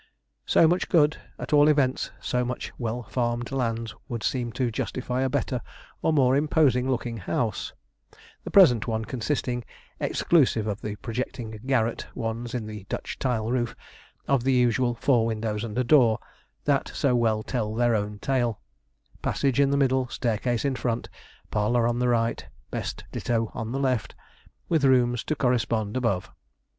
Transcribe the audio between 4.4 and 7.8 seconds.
to justify a better or more imposing looking house,